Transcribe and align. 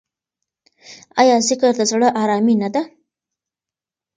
آیا 1.21 1.35
ذکر 1.47 1.71
د 1.77 1.81
زړه 1.91 2.07
ارامي 2.21 2.55
نه 2.61 2.69
ده؟ 2.73 2.81